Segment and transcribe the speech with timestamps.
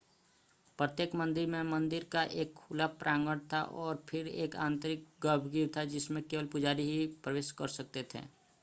[0.79, 5.85] प्रत्येक मंदिर में मंदिर का एक खुला प्रांगण था और फिर एक आंतरिक गर्भगृह था
[5.87, 8.19] जिसमें केवल पुजारी ही प्रवेश कर सकते थे